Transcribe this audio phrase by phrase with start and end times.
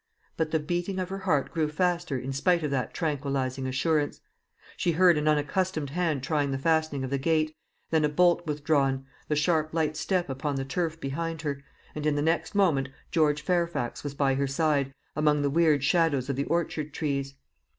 [0.35, 4.19] But the beating of her heart grew faster in spite of that tranquillizing assurance.
[4.75, 7.55] She heard an unaccustomed hand trying the fastening of the gate,
[7.91, 11.61] then a bolt withdrawn, the sharp light step upon the turf behind her,
[11.93, 16.31] and in the next moment George Fairfax was by her side, among the weird shadows
[16.31, 17.35] of the orchard trees.